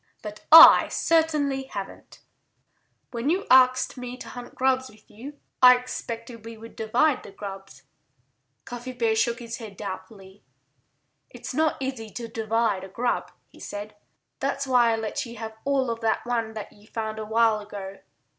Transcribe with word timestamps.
"But 0.23 0.43
I 0.51 0.87
certainly 0.87 1.65
haven't. 1.65 2.21
When 3.11 3.29
you 3.29 3.45
asked 3.51 3.97
me 3.97 4.17
to 4.17 4.29
hunt 4.29 4.55
grubs 4.55 4.89
with 4.89 5.11
you 5.11 5.37
I 5.61 5.77
expected 5.77 6.43
we 6.43 6.57
would 6.57 6.75
divide 6.75 7.21
the 7.21 7.29
grubs." 7.31 7.83
Cuffy 8.65 8.93
Bear 8.93 9.15
shook 9.15 9.37
his 9.37 9.57
head 9.57 9.77
doubtfully. 9.77 10.41
"It's 11.29 11.53
not 11.53 11.77
easy 11.79 12.09
to 12.13 12.27
divide 12.27 12.83
a 12.83 12.87
grub," 12.89 13.31
he 13.49 13.59
said. 13.59 13.95
"That's 14.39 14.65
why 14.65 14.91
I 14.91 14.95
let 14.95 15.23
you 15.27 15.37
have 15.37 15.55
all 15.65 15.91
of 15.91 15.99
that 16.01 16.25
one 16.25 16.53
that 16.53 16.73
you 16.73 16.87
found 16.87 17.19
a 17.19 17.25
while 17.27 17.59
ago." 17.59 17.99